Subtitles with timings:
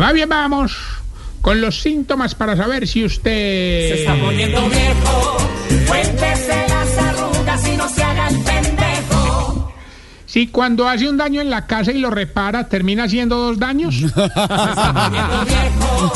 [0.00, 0.76] Va bien, vamos
[1.40, 3.30] con los síntomas para saber si usted...
[3.30, 5.36] Se está poniendo viejo.
[5.86, 9.72] Cuéntese las arrugas y no se haga el pendejo.
[10.26, 13.94] Si cuando hace un daño en la casa y lo repara, termina haciendo dos daños.
[13.94, 16.12] Se está poniendo viejo.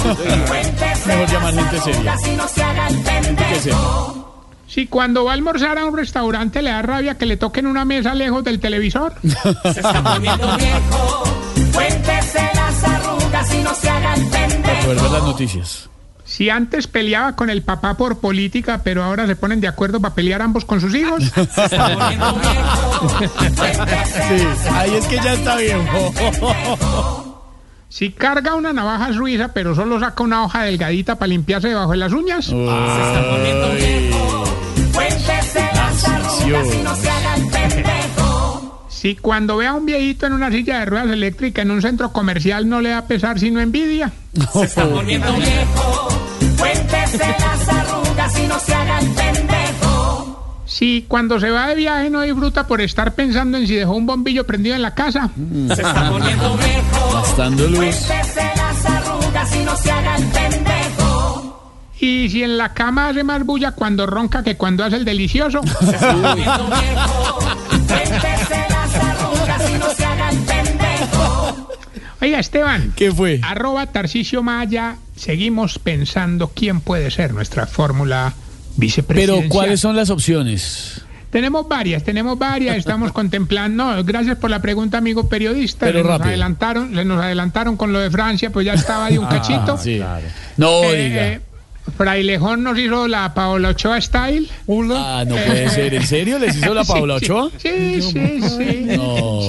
[0.48, 1.98] Cuéntese Mejor las seria.
[2.12, 4.44] arrugas y no se haga el pendejo.
[4.66, 7.84] Si cuando va a almorzar a un restaurante le da rabia que le toquen una
[7.84, 9.14] mesa lejos del televisor.
[9.22, 11.24] Se está poniendo viejo.
[11.72, 12.49] Cuéntese
[13.52, 15.12] y no se haga el Poder ver pendejo.
[15.14, 15.88] las noticias.
[16.24, 20.14] Si antes peleaba con el papá por política, pero ahora se ponen de acuerdo para
[20.14, 21.24] pelear ambos con sus hijos.
[21.34, 23.08] Se está poniendo viejo.
[23.56, 23.74] Cuéntese
[24.28, 27.42] Sí, ahí es que ya está viejo.
[27.88, 31.96] Si carga una navaja suiza, pero solo saca una hoja delgadita para limpiarse debajo de
[31.96, 32.44] las uñas.
[32.46, 34.44] Se está poniendo viejo.
[39.00, 42.12] Si cuando ve a un viejito en una silla de ruedas eléctrica en un centro
[42.12, 44.12] comercial no le da pesar sino envidia.
[44.52, 46.08] Se está poniendo viejo.
[46.58, 50.64] Cuéntese las arrugas y no se haga el pendejo.
[50.66, 54.04] Si cuando se va de viaje no disfruta por estar pensando en si dejó un
[54.04, 55.30] bombillo prendido en la casa.
[55.68, 57.14] Se está poniendo viejo.
[57.14, 57.78] Gastando luz.
[57.78, 61.90] Cuéntese las arrugas y no se haga el pendejo.
[62.00, 65.62] Y si en la cama hace más bulla cuando ronca que cuando hace el delicioso.
[65.62, 67.39] Se está poniendo viejo.
[72.22, 73.40] Oiga, Esteban, ¿Qué fue?
[73.42, 78.34] arroba Tarcisio Maya, seguimos pensando quién puede ser nuestra fórmula
[78.76, 79.38] vicepresidencial.
[79.48, 81.00] Pero ¿cuáles son las opciones?
[81.30, 83.94] Tenemos varias, tenemos varias, estamos contemplando.
[83.94, 85.86] No, gracias por la pregunta, amigo periodista.
[85.86, 86.28] Pero nos rápido.
[86.30, 89.74] adelantaron, nos adelantaron con lo de Francia, pues ya estaba de un cachito.
[89.74, 90.00] Ah, Sí.
[90.56, 91.26] No Eh, diga.
[91.28, 91.40] eh,
[91.96, 94.48] Frailejón nos hizo la Paola Ochoa style.
[94.94, 95.94] Ah, no puede ser.
[95.94, 97.32] ¿En serio les hizo la Paula Sí, sí.
[97.32, 97.50] Ochoa?
[97.58, 98.86] Sí, sí, sí.
[98.96, 99.39] No.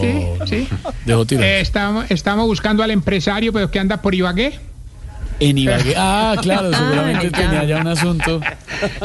[1.06, 1.26] Dejó.
[1.30, 4.60] Eh, estamos, estamos buscando al empresario, pero que anda por Ibagué.
[5.40, 5.94] En Ibagué.
[5.98, 8.40] Ah, claro, seguramente tenía ya un asunto.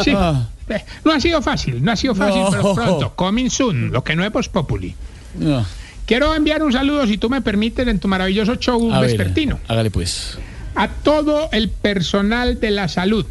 [0.04, 0.12] Sí.
[0.14, 0.48] Ah.
[0.68, 2.50] Eh, No ha sido fácil, no ha sido fácil, No.
[2.50, 3.14] pero pronto.
[3.16, 4.94] Coming soon, lo que no es Voz Populi.
[5.38, 5.64] No.
[6.06, 9.58] Quiero enviar un saludo, si tú me permites, en tu maravilloso show A ver, vespertino.
[9.68, 10.38] hágale pues.
[10.74, 13.26] a todo el personal de la salud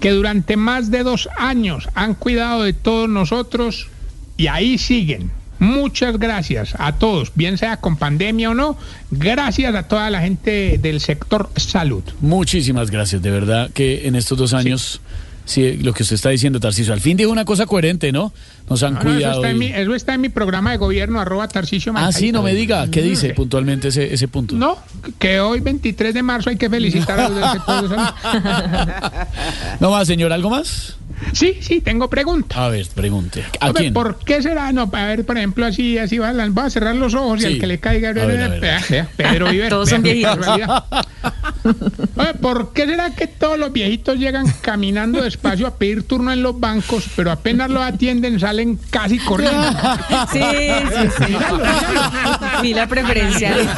[0.00, 3.88] que durante más de dos años han cuidado de todos nosotros
[4.36, 5.30] y ahí siguen.
[5.60, 8.76] Muchas gracias a todos, bien sea con pandemia o no.
[9.10, 12.02] Gracias a toda la gente del sector salud.
[12.20, 15.00] Muchísimas gracias, de verdad que en estos dos años,
[15.44, 18.32] sí, lo que usted está diciendo, Tarciso, al fin dijo una cosa coherente, ¿no?
[18.70, 19.44] Nos han No, no, eso, cuidado.
[19.44, 21.46] en mi, eso está en mi programa de gobierno, arroba
[21.94, 22.88] Ah, sí, no me diga.
[22.90, 23.32] ¿Qué dice Sí.
[23.34, 24.54] puntualmente ese, ese punto?
[24.54, 24.78] No,
[25.18, 28.08] que hoy 23 de marzo hay que felicitar a los del sector de salud.
[29.80, 30.96] No más, señor, ¿algo más?
[31.32, 32.64] Sí, sí, tengo pregunta.
[32.64, 33.44] A ver, pregunte.
[33.60, 33.94] ¿A Hombre, quién?
[33.94, 34.72] ¿Por qué será?
[34.72, 37.58] No, a ver, por ejemplo, así, así va, voy a cerrar los ojos y al
[37.58, 39.68] que le caiga, A ver, a Pedro Viver.
[39.70, 40.46] Todos son viejitos.
[42.16, 46.42] Oye, ¿por qué será que todos los viejitos llegan caminando despacio a pedir turno en
[46.42, 49.60] los bancos, pero apenas los atienden salen casi corriendo?
[50.32, 51.36] Sí, sí, sí.
[52.62, 53.68] Vi la preferencial.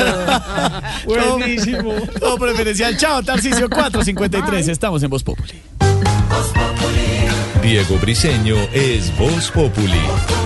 [1.05, 1.95] Buenísimo.
[2.19, 2.97] Todo preferencial.
[2.97, 4.69] Chao, Tarcicio 453.
[4.69, 5.55] Estamos en Voz Populi.
[7.63, 10.42] Diego Briseño es Voz Populi.